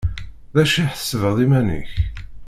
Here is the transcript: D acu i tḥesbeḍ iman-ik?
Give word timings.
D 0.55 0.57
acu 0.61 0.77
i 0.81 0.85
tḥesbeḍ 0.87 1.37
iman-ik? 1.45 1.91